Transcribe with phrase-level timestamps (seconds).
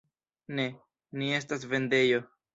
[0.59, 0.65] Ne,
[1.21, 2.25] ni estas vendejo.